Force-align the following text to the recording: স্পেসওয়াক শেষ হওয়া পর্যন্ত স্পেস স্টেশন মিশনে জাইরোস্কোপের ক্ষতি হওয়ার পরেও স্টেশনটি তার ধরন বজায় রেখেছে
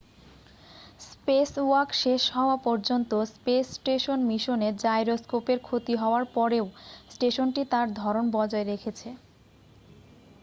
স্পেসওয়াক 1.07 1.89
শেষ 2.01 2.21
হওয়া 2.35 2.57
পর্যন্ত 2.65 3.11
স্পেস 3.33 3.65
স্টেশন 3.75 4.19
মিশনে 4.29 4.69
জাইরোস্কোপের 4.83 5.59
ক্ষতি 5.61 5.93
হওয়ার 5.95 6.23
পরেও 6.35 6.65
স্টেশনটি 7.09 7.61
তার 7.71 7.87
ধরন 8.01 8.25
বজায় 8.35 8.65
রেখেছে 8.65 9.09